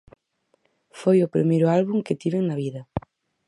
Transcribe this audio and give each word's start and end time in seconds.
Foi 0.99 1.17
o 1.21 1.31
primeiro 1.35 1.67
álbum 1.77 1.99
que 2.05 2.19
tiven 2.21 2.43
na 2.45 2.55
vida. 2.63 2.81